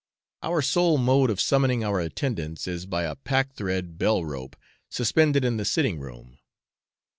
[0.41, 4.55] Our sole mode of summoning our attendants is by a packthread bell rope
[4.89, 6.39] suspended in the sitting room.